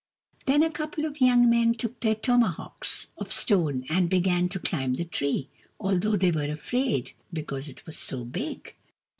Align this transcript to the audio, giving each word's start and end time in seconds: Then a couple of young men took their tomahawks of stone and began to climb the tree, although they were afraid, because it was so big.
Then 0.47 0.63
a 0.63 0.71
couple 0.71 1.05
of 1.05 1.21
young 1.21 1.47
men 1.47 1.75
took 1.75 1.99
their 1.99 2.15
tomahawks 2.15 3.05
of 3.19 3.31
stone 3.31 3.85
and 3.87 4.09
began 4.09 4.49
to 4.49 4.57
climb 4.57 4.95
the 4.95 5.05
tree, 5.05 5.47
although 5.79 6.17
they 6.17 6.31
were 6.31 6.51
afraid, 6.51 7.11
because 7.31 7.69
it 7.69 7.85
was 7.85 7.99
so 7.99 8.25
big. 8.25 8.73